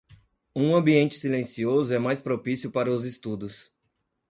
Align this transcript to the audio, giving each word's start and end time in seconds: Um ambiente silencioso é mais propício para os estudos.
Um 0.55 0.75
ambiente 0.75 1.13
silencioso 1.13 1.93
é 1.93 1.99
mais 1.99 2.19
propício 2.19 2.71
para 2.71 2.89
os 2.89 3.05
estudos. 3.05 3.71